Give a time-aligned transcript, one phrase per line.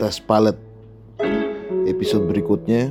[0.00, 0.56] tes palet
[1.84, 2.88] episode berikutnya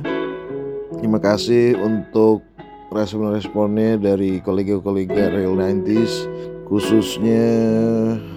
[0.94, 2.46] Terima kasih untuk
[2.94, 6.30] respon-responnya dari kolega-kolega Real 90s
[6.70, 7.50] Khususnya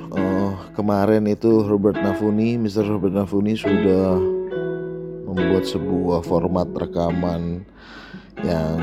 [0.10, 2.82] uh, kemarin itu Robert Nafuni, Mr.
[2.90, 4.18] Robert Nafuni sudah
[5.30, 7.62] membuat sebuah format rekaman
[8.42, 8.78] yang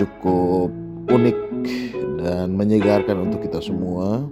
[0.00, 0.72] cukup
[1.12, 1.38] unik
[2.24, 4.24] dan menyegarkan untuk kita semua.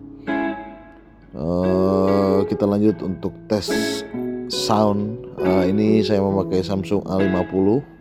[1.37, 3.69] Uh, kita lanjut untuk tes
[4.49, 5.25] sound.
[5.41, 7.95] Uh, ini saya memakai Samsung A50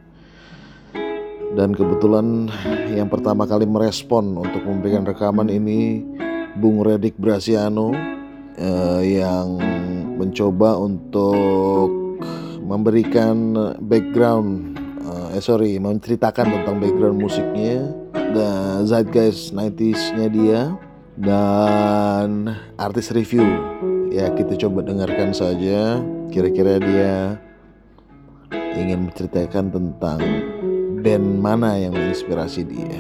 [1.54, 2.50] dan kebetulan
[2.90, 6.02] yang pertama kali merespon untuk memberikan rekaman ini
[6.58, 7.94] Bung Redik Brasiano
[8.58, 9.62] uh, yang
[10.18, 11.90] mencoba untuk
[12.64, 13.54] memberikan
[13.86, 17.86] background uh, eh sorry menceritakan tentang background musiknya
[18.34, 20.62] dan zeitgeist 90s-nya dia
[21.22, 22.50] dan
[22.82, 23.46] artis review
[24.10, 26.02] ya kita coba dengarkan saja
[26.34, 27.38] kira-kira dia
[28.74, 30.18] ingin menceritakan tentang
[31.06, 32.98] band mana yang menginspirasi dia.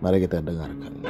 [0.00, 1.04] Mari kita dengarkan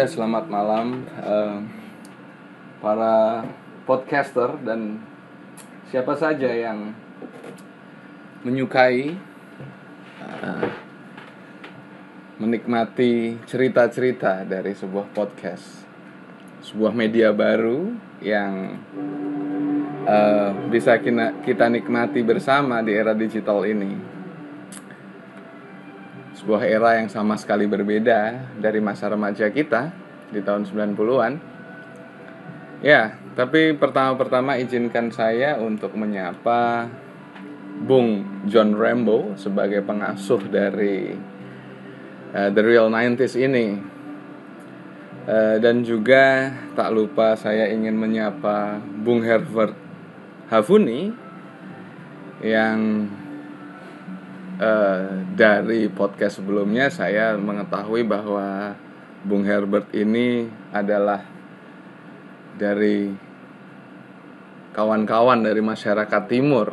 [0.00, 1.60] Ya, selamat malam uh,
[2.80, 3.44] para
[3.84, 4.96] podcaster dan
[5.92, 6.96] siapa saja yang
[8.40, 9.12] menyukai
[10.24, 10.72] uh,
[12.40, 15.84] menikmati cerita-cerita dari sebuah podcast,
[16.64, 17.92] sebuah media baru
[18.24, 18.80] yang
[20.08, 24.19] uh, bisa kita, kita nikmati bersama di era digital ini
[26.40, 29.92] sebuah era yang sama sekali berbeda dari masa remaja kita
[30.32, 31.32] di tahun 90-an.
[32.80, 36.88] Ya, tapi pertama-pertama izinkan saya untuk menyapa
[37.84, 41.12] Bung John Rambo sebagai pengasuh dari
[42.32, 43.68] uh, The Real 90s ini.
[45.20, 49.76] Uh, dan juga tak lupa saya ingin menyapa Bung Herbert
[50.48, 51.12] Havuni
[52.40, 53.04] yang
[54.60, 58.76] uh, dari podcast sebelumnya saya mengetahui bahwa
[59.24, 61.24] Bung Herbert ini adalah
[62.60, 63.08] dari
[64.76, 66.72] kawan-kawan dari masyarakat timur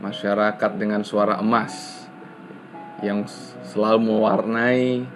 [0.00, 2.06] masyarakat dengan suara emas
[3.02, 3.26] yang
[3.66, 5.06] selalu mewarnai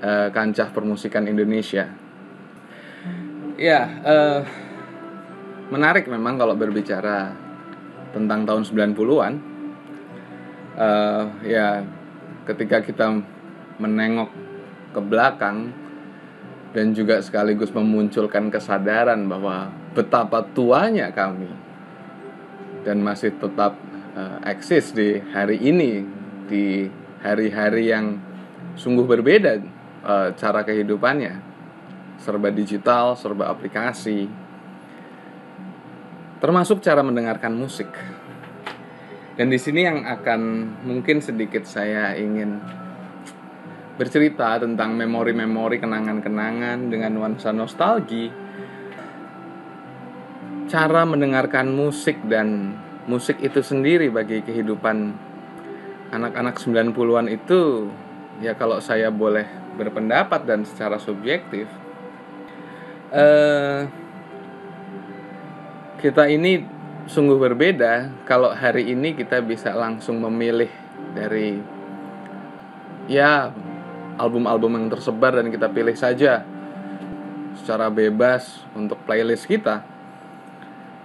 [0.00, 1.88] uh, kancah permusikan Indonesia.
[3.56, 4.40] Ya uh,
[5.72, 7.32] menarik memang kalau berbicara
[8.12, 9.55] tentang tahun 90-an
[10.76, 11.82] uh, ya
[12.46, 13.10] ketika kita
[13.80, 14.30] menengok
[14.94, 15.72] ke belakang
[16.72, 21.48] dan juga sekaligus memunculkan kesadaran bahwa betapa tuanya kami
[22.84, 23.74] dan masih tetap
[24.14, 26.04] uh, eksis di hari ini
[26.46, 26.86] di
[27.24, 28.20] hari-hari yang
[28.78, 29.58] sungguh berbeda
[30.04, 31.42] uh, cara kehidupannya.
[32.16, 34.28] Serba digital serba aplikasi.
[36.40, 37.88] Termasuk cara mendengarkan musik
[39.36, 40.40] dan di sini yang akan
[40.88, 42.56] mungkin sedikit saya ingin
[44.00, 48.32] bercerita tentang memori-memori kenangan-kenangan dengan nuansa nostalgi.
[50.72, 55.14] Cara mendengarkan musik dan musik itu sendiri bagi kehidupan
[56.16, 57.92] anak-anak 90-an itu
[58.40, 61.68] ya kalau saya boleh berpendapat dan secara subjektif
[63.14, 63.86] eh
[66.02, 66.75] kita ini
[67.06, 70.70] sungguh berbeda kalau hari ini kita bisa langsung memilih
[71.14, 71.62] dari
[73.06, 73.54] ya
[74.18, 76.42] album-album yang tersebar dan kita pilih saja
[77.54, 79.86] secara bebas untuk playlist kita.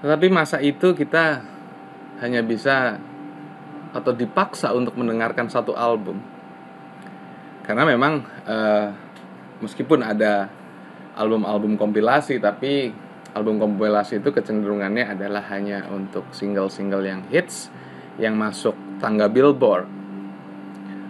[0.02, 1.46] Tetapi masa itu kita
[2.26, 2.98] hanya bisa
[3.94, 6.18] atau dipaksa untuk mendengarkan satu album.
[7.62, 8.90] Karena memang uh,
[9.62, 10.50] meskipun ada
[11.14, 12.90] album-album kompilasi tapi
[13.32, 17.72] album kompilasi itu kecenderungannya adalah hanya untuk single-single yang hits
[18.20, 19.88] yang masuk tangga Billboard.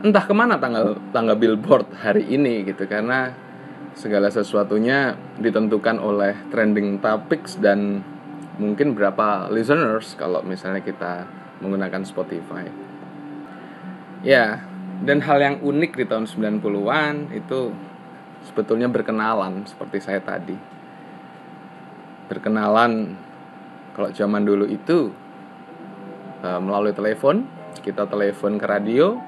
[0.01, 3.33] Entah ke mana tanggal tangga Billboard hari ini gitu karena
[3.93, 8.01] segala sesuatunya ditentukan oleh trending topics dan
[8.57, 11.25] mungkin berapa listeners kalau misalnya kita
[11.61, 12.65] menggunakan Spotify.
[14.21, 14.61] Ya,
[15.01, 17.73] dan hal yang unik di tahun 90-an itu
[18.45, 20.80] sebetulnya berkenalan seperti saya tadi
[22.31, 23.19] berkenalan.
[23.91, 25.11] Kalau zaman dulu itu
[26.39, 27.43] uh, melalui telepon
[27.83, 29.19] kita telepon ke radio.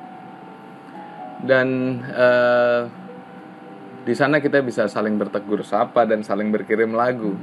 [1.43, 2.87] Dan uh,
[4.07, 7.35] di sana kita bisa saling bertegur sapa dan saling berkirim lagu.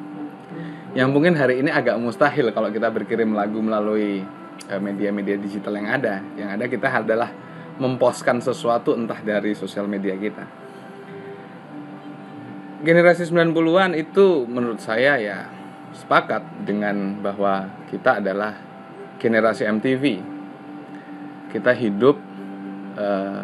[0.97, 4.25] Yang mungkin hari ini agak mustahil kalau kita berkirim lagu melalui
[4.73, 6.25] uh, media-media digital yang ada.
[6.41, 7.31] Yang ada kita adalah
[7.77, 10.60] memposkan sesuatu entah dari sosial media kita
[12.81, 15.39] generasi 90-an itu menurut saya ya
[15.93, 18.57] sepakat dengan bahwa kita adalah
[19.21, 20.05] generasi MTV.
[21.51, 22.17] Kita hidup
[22.97, 23.43] uh,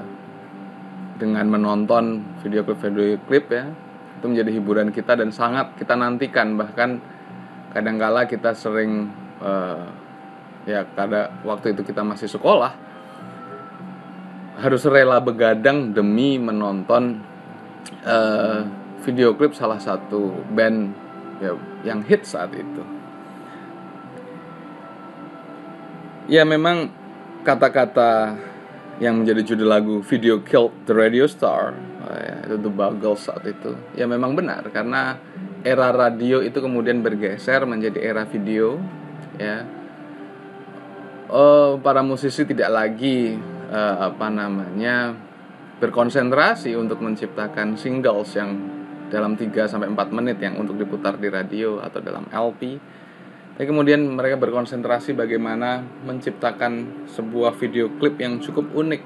[1.20, 3.68] dengan menonton video klip-video klip ya.
[4.16, 7.02] Itu menjadi hiburan kita dan sangat kita nantikan bahkan
[7.76, 9.12] kadangkala kita sering
[9.44, 9.84] uh,
[10.64, 12.72] ya pada waktu itu kita masih sekolah
[14.56, 17.20] harus rela begadang demi menonton
[18.08, 18.64] uh,
[19.06, 20.90] video klip salah satu band
[21.38, 21.54] ya,
[21.86, 22.82] yang hit saat itu.
[26.26, 26.90] Ya memang
[27.46, 28.34] kata-kata
[28.98, 33.44] yang menjadi judul lagu Video Killed the Radio Star oh ya, itu The Buggles saat
[33.44, 35.20] itu ya memang benar karena
[35.66, 38.80] era radio itu kemudian bergeser menjadi era video
[39.36, 39.68] ya
[41.28, 43.36] oh, para musisi tidak lagi
[43.68, 45.12] uh, apa namanya
[45.76, 48.75] berkonsentrasi untuk menciptakan singles yang
[49.06, 52.78] dalam 3 sampai 4 menit yang untuk diputar di radio atau dalam LP.
[53.56, 59.04] Tapi kemudian mereka berkonsentrasi bagaimana menciptakan sebuah video klip yang cukup unik.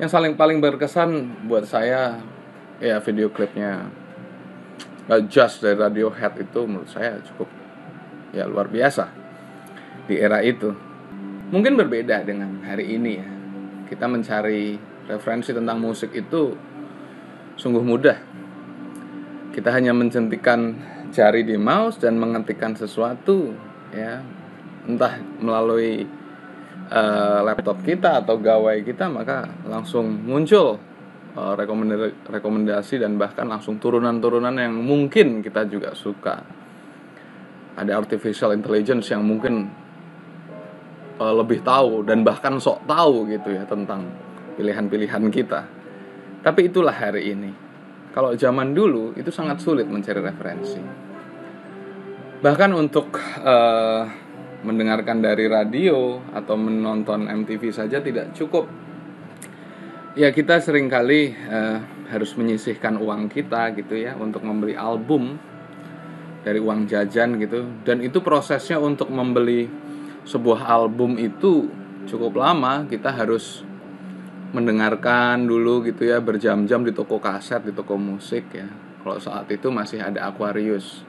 [0.00, 2.16] Yang saling paling berkesan buat saya
[2.80, 3.92] ya video klipnya
[5.28, 7.50] Just dari Radiohead itu menurut saya cukup
[8.30, 9.10] ya luar biasa
[10.06, 10.70] di era itu.
[11.50, 13.28] Mungkin berbeda dengan hari ini ya.
[13.90, 14.78] Kita mencari
[15.10, 16.54] referensi tentang musik itu
[17.58, 18.29] sungguh mudah
[19.60, 20.72] kita hanya mencentikan
[21.12, 23.52] jari di mouse dan mengetikkan sesuatu
[23.92, 24.24] ya.
[24.88, 26.08] Entah melalui
[26.88, 30.80] uh, laptop kita atau gawai kita maka langsung muncul
[31.36, 36.40] uh, rekomendasi, rekomendasi dan bahkan langsung turunan-turunan yang mungkin kita juga suka.
[37.76, 39.68] Ada artificial intelligence yang mungkin
[41.20, 44.08] uh, lebih tahu dan bahkan sok tahu gitu ya tentang
[44.56, 45.68] pilihan-pilihan kita.
[46.40, 47.69] Tapi itulah hari ini
[48.10, 50.82] kalau zaman dulu itu sangat sulit mencari referensi.
[52.40, 53.14] Bahkan untuk
[53.44, 54.02] uh,
[54.64, 58.66] mendengarkan dari radio atau menonton MTV saja tidak cukup.
[60.18, 61.78] Ya kita sering kali uh,
[62.10, 65.38] harus menyisihkan uang kita gitu ya untuk membeli album
[66.42, 69.70] dari uang jajan gitu dan itu prosesnya untuk membeli
[70.26, 71.68] sebuah album itu
[72.08, 73.62] cukup lama kita harus
[74.50, 78.66] mendengarkan dulu gitu ya berjam-jam di toko kaset di toko musik ya.
[79.00, 81.06] Kalau saat itu masih ada Aquarius.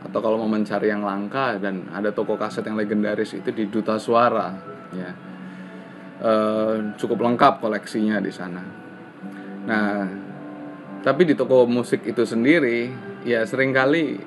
[0.00, 4.00] Atau kalau mau mencari yang langka dan ada toko kaset yang legendaris itu di Duta
[4.00, 4.48] Suara
[4.92, 5.10] ya.
[6.20, 6.32] E,
[6.96, 8.64] cukup lengkap koleksinya di sana.
[9.68, 10.04] Nah
[11.00, 12.92] tapi di toko musik itu sendiri
[13.24, 14.20] ya sering kali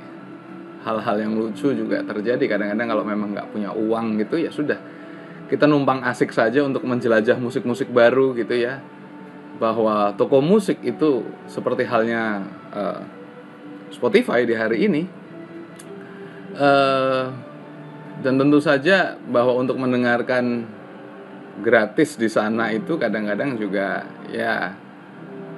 [0.82, 2.58] hal-hal yang lucu juga terjadi.
[2.58, 4.93] Kadang-kadang kalau memang nggak punya uang gitu ya sudah
[5.54, 8.82] kita numpang asik saja untuk menjelajah musik-musik baru gitu ya.
[9.62, 12.42] Bahwa toko musik itu seperti halnya
[12.74, 13.06] uh,
[13.94, 15.06] Spotify di hari ini
[16.58, 17.30] uh,
[18.26, 20.66] dan tentu saja bahwa untuk mendengarkan
[21.62, 24.74] gratis di sana itu kadang-kadang juga ya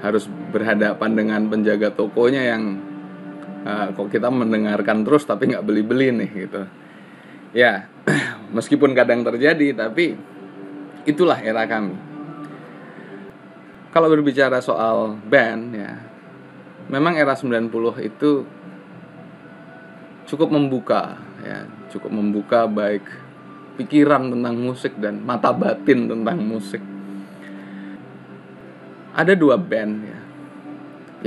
[0.04, 2.64] harus berhadapan dengan penjaga tokonya yang
[3.64, 6.62] uh, kok kita mendengarkan terus tapi nggak beli-beli nih gitu.
[7.56, 7.88] Ya
[8.54, 10.18] meskipun kadang terjadi tapi
[11.06, 11.96] itulah era kami.
[13.96, 15.94] Kalau berbicara soal band ya
[16.92, 17.72] memang era 90
[18.04, 18.32] itu
[20.26, 23.06] cukup membuka ya cukup membuka baik
[23.78, 26.82] pikiran tentang musik dan mata batin tentang musik.
[29.16, 30.20] Ada dua band ya.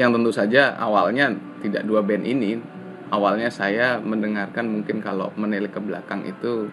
[0.05, 1.33] Yang tentu saja awalnya
[1.65, 2.61] tidak dua band ini
[3.09, 6.69] awalnya saya mendengarkan mungkin kalau menilik ke belakang itu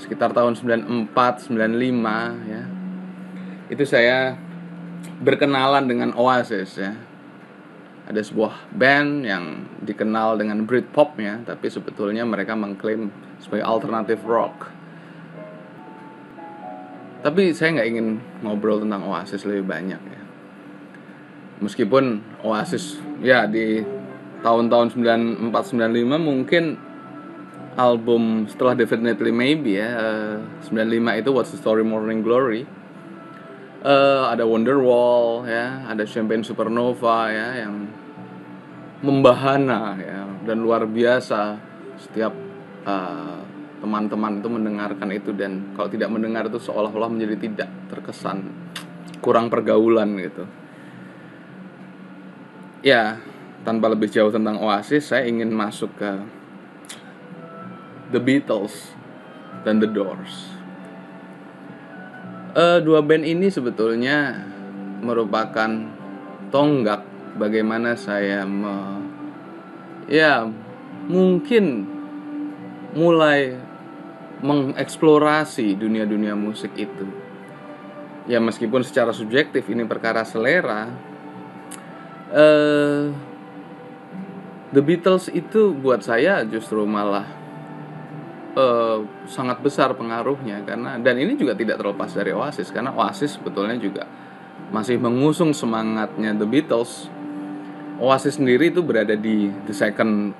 [0.00, 1.12] sekitar tahun 94
[1.52, 2.62] 95 ya.
[3.68, 4.34] Itu saya
[5.20, 6.96] berkenalan dengan Oasis ya.
[8.08, 9.44] Ada sebuah band yang
[9.84, 14.72] dikenal dengan Britpop ya tapi sebetulnya mereka mengklaim sebagai alternative rock.
[17.20, 18.06] Tapi saya nggak ingin
[18.40, 20.22] ngobrol tentang Oasis lebih banyak ya.
[21.60, 23.84] Meskipun Oasis ya di
[24.40, 26.89] tahun-tahun 94 95 mungkin
[27.78, 30.36] album setelah Definitely Maybe ya uh,
[30.66, 32.66] 95 itu What's the Story Morning Glory
[33.84, 37.86] uh, ada Wonderwall ya ada Champagne Supernova ya yang
[39.00, 41.56] membahana ya dan luar biasa
[41.96, 42.32] setiap
[42.84, 43.40] uh,
[43.80, 48.52] teman-teman itu mendengarkan itu dan kalau tidak mendengar itu seolah-olah menjadi tidak terkesan
[49.20, 50.44] kurang pergaulan gitu.
[52.80, 53.20] Ya,
[53.62, 56.10] tanpa lebih jauh tentang Oasis, saya ingin masuk ke
[58.10, 58.94] The Beatles
[59.62, 60.34] dan The Doors.
[62.50, 64.42] Uh, dua band ini sebetulnya
[64.98, 65.70] merupakan
[66.50, 67.06] tonggak
[67.38, 69.06] bagaimana saya me,
[70.10, 70.50] ya
[71.06, 71.86] mungkin
[72.98, 73.54] mulai
[74.42, 77.06] mengeksplorasi dunia-dunia musik itu.
[78.26, 80.90] Ya meskipun secara subjektif ini perkara selera,
[82.34, 83.14] uh,
[84.74, 87.39] The Beatles itu buat saya justru malah
[88.54, 93.76] uh, sangat besar pengaruhnya karena dan ini juga tidak terlepas dari Oasis karena Oasis sebetulnya
[93.78, 94.04] juga
[94.70, 97.10] masih mengusung semangatnya The Beatles.
[98.00, 100.32] Oasis sendiri itu berada di the second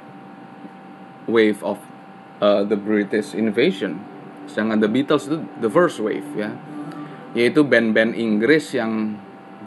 [1.28, 1.76] wave of
[2.40, 4.00] uh, the British invasion.
[4.48, 6.56] Sedangkan The Beatles itu the first wave ya.
[7.36, 9.18] Yaitu band-band Inggris yang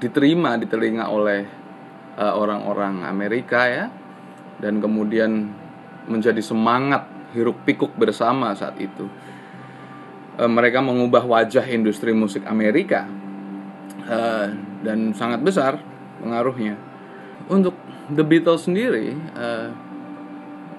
[0.02, 1.46] diterima di telinga oleh
[2.18, 3.86] uh, orang-orang Amerika ya
[4.60, 5.54] dan kemudian
[6.10, 9.10] menjadi semangat hiruk pikuk bersama saat itu.
[10.38, 13.10] E, mereka mengubah wajah industri musik Amerika
[14.06, 14.20] e,
[14.86, 15.82] dan sangat besar
[16.22, 16.78] pengaruhnya.
[17.52, 17.76] Untuk
[18.14, 19.48] The Beatles sendiri, e,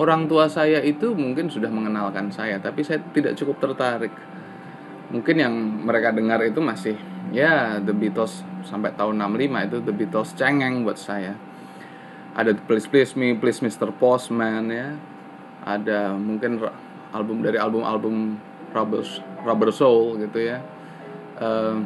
[0.00, 4.14] orang tua saya itu mungkin sudah mengenalkan saya, tapi saya tidak cukup tertarik.
[5.12, 6.96] Mungkin yang mereka dengar itu masih
[7.30, 11.36] ya The Beatles sampai tahun 65 itu The Beatles cengeng buat saya
[12.34, 13.94] ada Please Please Me, Please Mr.
[13.94, 14.98] Postman ya.
[15.64, 16.60] Ada mungkin
[17.10, 18.36] album dari album-album
[18.76, 19.02] Rubber,
[19.42, 20.60] Rubber Soul gitu ya.
[21.40, 21.80] Uh,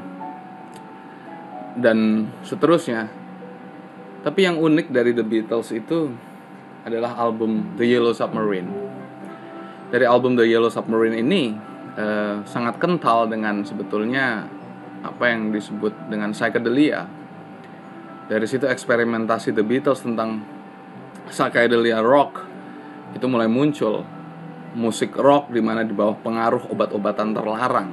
[1.78, 3.06] dan seterusnya.
[4.26, 6.10] Tapi yang unik dari The Beatles itu
[6.82, 8.66] adalah album The Yellow Submarine.
[9.94, 11.54] Dari album The Yellow Submarine ini
[11.94, 14.50] uh, sangat kental dengan sebetulnya
[15.06, 17.06] apa yang disebut dengan psychedelia
[18.28, 20.42] dari situ eksperimentasi The Beatles tentang
[21.30, 22.47] psychedelia rock
[23.16, 24.04] itu mulai muncul
[24.76, 27.90] musik rock di mana di bawah pengaruh obat-obatan terlarang.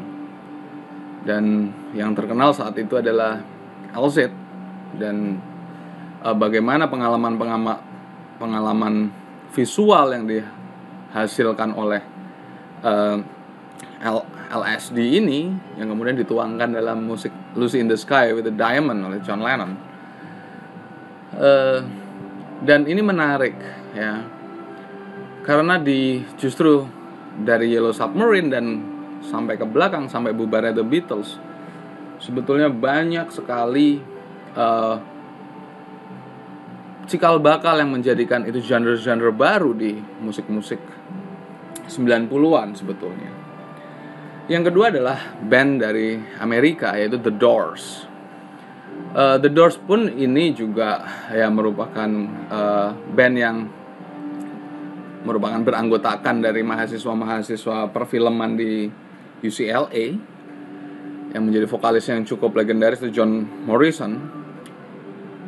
[1.25, 3.41] Dan yang terkenal saat itu adalah
[3.95, 4.29] LZ
[5.01, 5.41] dan
[6.21, 7.77] uh, bagaimana pengalaman pengalaman
[8.37, 8.93] pengalaman
[9.55, 12.01] visual yang dihasilkan oleh
[12.83, 13.17] uh,
[14.05, 15.49] L LSD ini
[15.81, 19.73] yang kemudian dituangkan dalam musik Lucy in the Sky with the Diamond oleh John Lennon.
[21.33, 21.81] Uh,
[22.61, 23.57] dan ini menarik
[23.97, 24.34] ya
[25.45, 26.89] karena di justru
[27.37, 28.65] dari Yellow Submarine dan
[29.21, 31.37] sampai ke belakang sampai bubarnya The Beatles
[32.17, 34.01] sebetulnya banyak sekali
[34.57, 34.97] uh,
[37.05, 39.93] cikal bakal yang menjadikan itu genre-genre baru di
[40.25, 40.81] musik-musik
[41.85, 43.31] 90-an sebetulnya.
[44.49, 48.09] Yang kedua adalah band dari Amerika yaitu The Doors.
[49.13, 52.09] Uh, The Doors pun ini juga ya merupakan
[52.49, 53.57] uh, band yang
[55.25, 58.87] merupakan beranggotakan dari mahasiswa-mahasiswa perfilman di
[59.41, 60.05] UCLA
[61.35, 64.21] yang menjadi vokalis yang cukup legendaris itu John Morrison.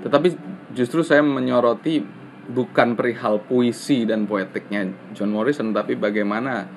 [0.03, 0.27] Tetapi
[0.75, 2.03] justru saya menyoroti
[2.47, 6.67] bukan perihal puisi dan poetiknya John Morrison, tapi bagaimana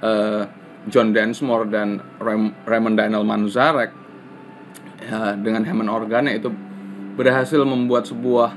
[0.00, 0.42] uh,
[0.88, 2.00] John Densmore dan
[2.66, 3.90] Raymond Daniel Manzarek
[5.02, 6.50] ya, dengan Hammond organnya itu
[7.14, 8.56] berhasil membuat sebuah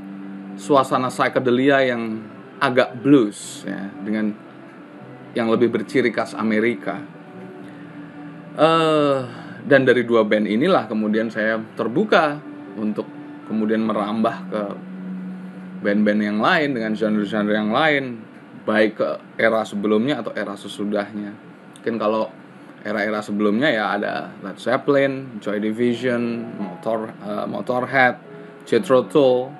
[0.56, 2.24] suasana psychedelia yang
[2.60, 4.32] agak blues ya dengan
[5.36, 7.04] yang lebih berciri khas Amerika.
[8.56, 9.28] Uh,
[9.68, 12.40] dan dari dua band inilah kemudian saya terbuka
[12.80, 13.04] untuk
[13.52, 14.64] kemudian merambah ke
[15.84, 18.24] band-band yang lain dengan genre-genre yang lain
[18.66, 21.36] baik ke era sebelumnya atau era sesudahnya.
[21.78, 22.32] Mungkin kalau
[22.82, 28.18] era-era sebelumnya ya ada Led Zeppelin, Joy Division, Motor uh, Motorhead,
[28.66, 29.54] Jethro Tull,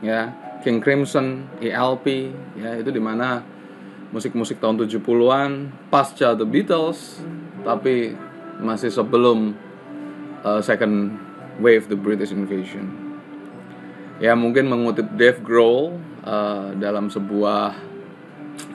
[0.00, 0.32] ya,
[0.68, 2.28] King Crimson, ELP,
[2.60, 3.40] ya itu di mana
[4.12, 7.24] musik-musik tahun 70-an pasca The Beatles
[7.64, 8.12] tapi
[8.60, 9.56] masih sebelum
[10.44, 11.16] uh, second
[11.56, 12.84] wave The British Invasion.
[14.20, 15.96] Ya mungkin mengutip Dave Grohl
[16.28, 17.72] uh, dalam sebuah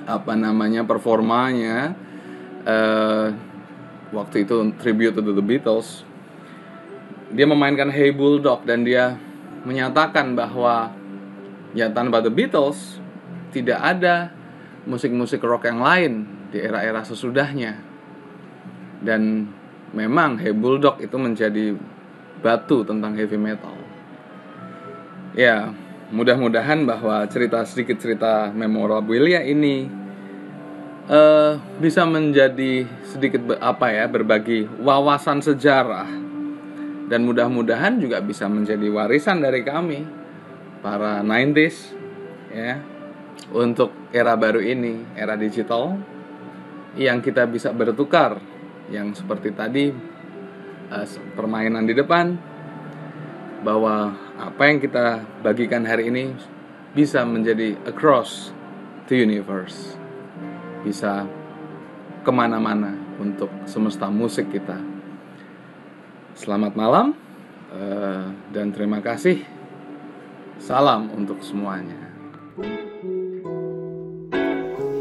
[0.09, 1.93] apa namanya performanya
[2.65, 3.29] uh,
[4.09, 6.01] waktu itu tribute to the Beatles
[7.29, 9.13] dia memainkan Hey Bulldog dan dia
[9.61, 11.02] menyatakan bahwa
[11.73, 13.01] ya tanpa The Beatles
[13.53, 14.33] tidak ada
[14.85, 16.13] musik-musik rock yang lain
[16.53, 17.77] di era-era sesudahnya.
[19.03, 19.49] Dan
[19.91, 21.75] memang Hey Bulldog itu menjadi
[22.41, 23.75] batu tentang heavy metal.
[25.33, 25.73] Ya
[26.13, 29.89] mudah-mudahan bahwa cerita sedikit cerita memorabilia ini
[31.09, 31.51] eh,
[31.81, 36.09] bisa menjadi sedikit apa ya berbagi wawasan sejarah.
[37.03, 40.22] Dan mudah-mudahan juga bisa menjadi warisan dari kami
[40.83, 41.95] para 90s
[42.51, 42.83] ya
[43.55, 45.95] untuk era baru ini era digital
[46.99, 48.37] yang kita bisa bertukar
[48.91, 49.89] yang seperti tadi
[50.91, 52.35] eh, permainan di depan
[53.63, 56.35] bahwa apa yang kita bagikan hari ini
[56.91, 58.51] bisa menjadi across
[59.07, 59.95] the universe
[60.83, 61.23] bisa
[62.23, 64.79] ke mana-mana untuk semesta musik kita.
[66.35, 67.15] Selamat malam
[67.71, 69.52] eh, dan terima kasih
[70.63, 71.99] salam untuk semuanya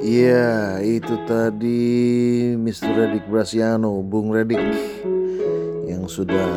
[0.03, 1.79] Iya, itu tadi
[2.59, 2.91] Mr.
[2.91, 4.59] Redik Brasiano, Bung Redik
[5.87, 6.51] yang sudah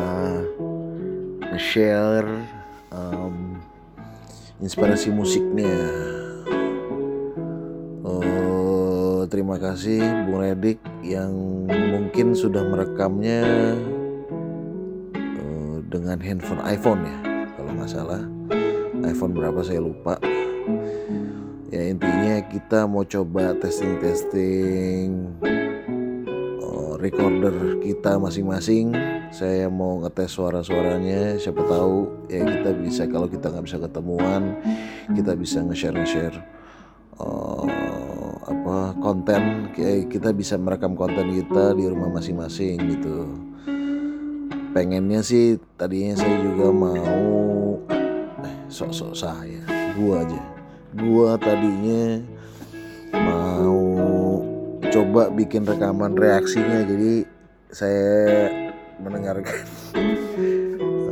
[1.54, 2.26] share
[2.90, 3.62] um,
[4.58, 5.78] inspirasi musiknya.
[8.02, 11.30] Oh, terima kasih Bung Redik yang
[11.70, 13.46] mungkin sudah merekamnya
[15.14, 17.18] eh, dengan handphone iPhone ya,
[17.54, 18.35] kalau nggak salah.
[19.04, 20.16] iPhone berapa saya lupa.
[21.68, 25.34] Ya intinya kita mau coba testing testing
[26.62, 28.94] oh, recorder kita masing-masing.
[29.34, 34.54] Saya mau ngetes suara-suaranya siapa tahu ya kita bisa kalau kita nggak bisa ketemuan
[35.10, 36.38] kita bisa nge-share nge-share
[37.18, 37.66] oh,
[38.46, 39.74] apa konten.
[39.74, 43.26] Kayak kita bisa merekam konten kita di rumah masing-masing gitu.
[44.70, 47.00] Pengennya sih tadinya saya juga mau
[47.88, 47.95] eh
[48.68, 49.62] sok-sok saya.
[49.94, 50.42] Gua aja.
[50.96, 52.20] Gua tadinya
[53.12, 53.82] mau
[54.90, 57.26] coba bikin rekaman reaksinya jadi
[57.70, 58.50] saya
[59.02, 59.64] mendengarkan.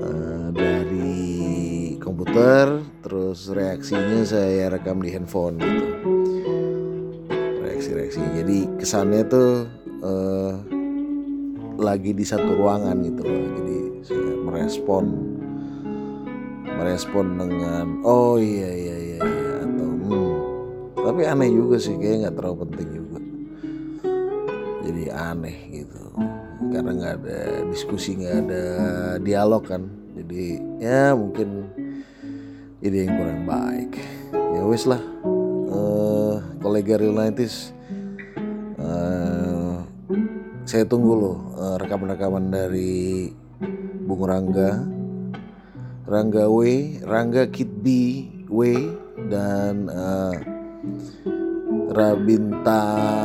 [0.04, 5.86] Eh, dari komputer terus reaksinya saya rekam di handphone gitu.
[7.64, 8.20] Reaksi-reaksi.
[8.20, 9.64] Jadi kesannya tuh
[10.04, 10.52] eh,
[11.80, 13.48] lagi di satu ruangan gitu loh.
[13.56, 15.33] Jadi saya merespon
[16.74, 20.34] merespon dengan oh iya iya iya, iya atau hmm.
[21.06, 23.18] tapi aneh juga sih kayak nggak terlalu penting juga.
[24.84, 26.02] Jadi aneh gitu.
[26.70, 28.64] Karena nggak ada diskusi nggak ada
[29.22, 29.82] dialog kan.
[30.14, 31.70] Jadi ya mungkin
[32.84, 33.90] ide yang kurang baik.
[34.32, 35.02] Ya wes lah.
[35.74, 37.74] Eh, kolega real 90s
[38.78, 39.76] eh,
[40.62, 43.26] saya tunggu loh eh, rekaman-rekaman dari
[44.06, 44.93] Bung Rangga
[46.04, 47.88] Rangga W, Rangga Kid B
[48.52, 48.92] W
[49.32, 50.36] dan eh,
[51.96, 52.80] Rabinta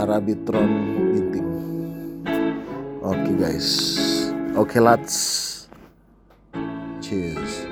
[0.08, 0.74] Rabitron
[1.12, 1.52] Ginting.
[3.04, 3.70] Oke guys,
[4.56, 5.15] oke lads,
[7.04, 7.68] cheers.